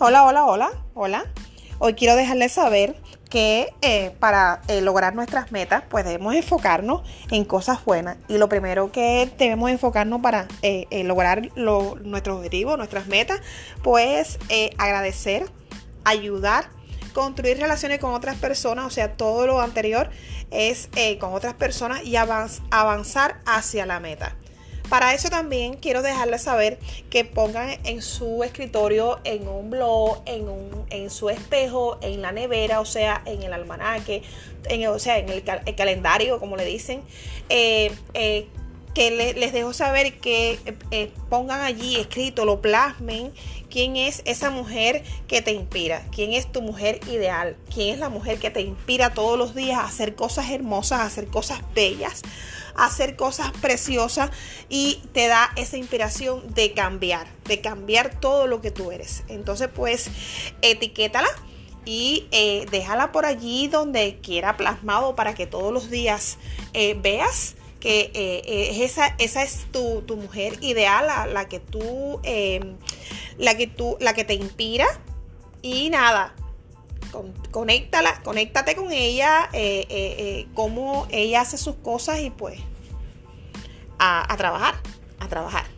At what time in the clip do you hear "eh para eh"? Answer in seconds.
3.80-4.80